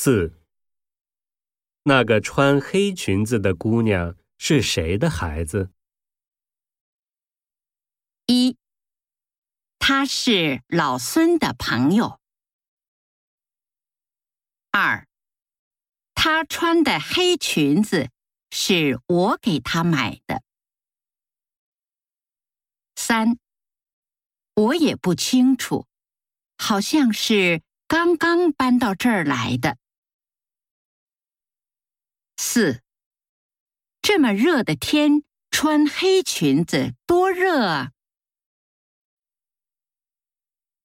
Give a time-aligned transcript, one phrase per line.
[0.00, 0.32] 四，
[1.82, 5.72] 那个穿黑裙子的姑娘是谁的孩子？
[8.26, 8.56] 一，
[9.80, 12.20] 他是老孙的朋友。
[14.70, 15.08] 二，
[16.14, 18.10] 他穿的黑裙子
[18.52, 20.44] 是我给他买的。
[22.94, 23.36] 三，
[24.54, 25.88] 我也不清楚，
[26.56, 29.76] 好像是刚刚搬到这儿来的。
[32.58, 32.80] 四，
[34.02, 37.92] 这么热的天，穿黑裙子多热啊！